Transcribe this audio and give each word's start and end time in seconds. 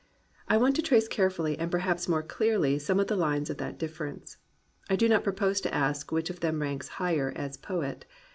I 0.47 0.57
want 0.57 0.75
to 0.77 0.81
trace 0.81 1.07
carefully 1.07 1.59
and 1.59 1.69
perhaps 1.69 2.07
more 2.07 2.23
clearly 2.23 2.79
some 2.79 2.99
of 2.99 3.05
the 3.05 3.15
lines 3.15 3.51
of 3.51 3.57
that 3.57 3.77
difference. 3.77 4.37
I 4.89 4.95
do 4.95 5.07
not 5.07 5.23
pro 5.23 5.31
pose 5.33 5.61
to 5.61 5.73
ask 5.75 6.11
which 6.11 6.31
of 6.31 6.39
them 6.39 6.59
ranks 6.59 6.87
higher 6.97 7.31
as 7.35 7.55
poet. 7.55 8.05